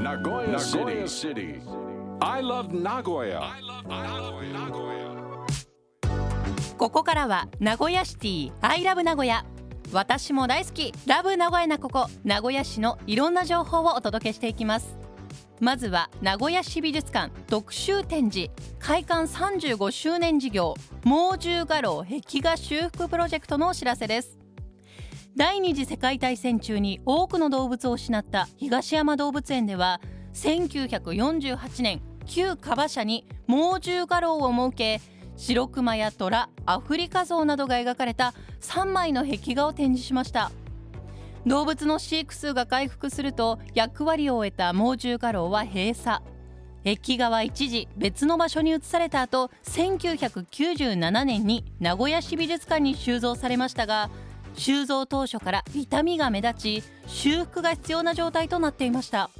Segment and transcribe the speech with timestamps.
[0.00, 0.58] Nagoya
[1.06, 1.60] City.
[2.22, 3.42] I love Nagoya.
[6.78, 9.44] ここからは名古屋シティ I love 名古屋
[9.92, 10.94] 私も大好き。
[11.06, 12.06] ラブ名古屋なここ。
[12.24, 14.96] 名古屋市のいろんな情報をお届けしていきます。
[15.60, 17.30] まずは名古屋市美術館。
[17.48, 18.50] 特集展示。
[18.78, 20.74] 開館35周年事業。
[21.04, 24.39] 猛獣画廊壁画修復プロジェクトのお知らせです
[25.36, 30.00] 第二次世界大戦中に多くの動物を失った東山動物園では
[30.34, 35.00] 1948年旧カバ社に猛獣画廊を設け
[35.36, 40.50] 白熊や虎アフリカゾウなどが描かれた3枚の壁画を展示しました。
[41.46, 46.22] 動物の飼育数が回復すると役割を終えた猛獣画廊は閉鎖。
[46.84, 54.10] 壁画は一時別の場所に移された後1997年に名古屋市美術館に収蔵されましたが
[54.56, 59.30] 収蔵当初から痛みが目立ち修復が必要な状態となっていました。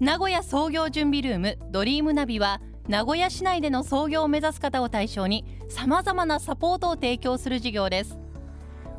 [0.00, 8.18] 名古屋創業準備ルームドリームナビは名古屋市内での創業を目指す方を対象にさまざまなサポートを提供する事業です。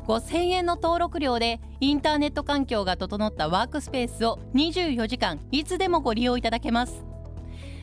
[0.06, 7.04] 5000円の登録料でインターネット環境が整ったワークスペースを24時間いつでもご利用いただけます。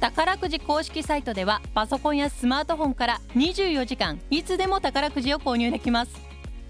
[0.00, 6.12] 宝くじ公式サイトではパソコンやスマートフォンから24時間いつでも宝くじを購入できます。